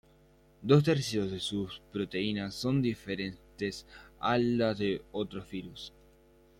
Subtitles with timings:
[0.63, 3.85] Dos tercios de sus proteínas son diferentes
[4.19, 5.93] a las de otros virus.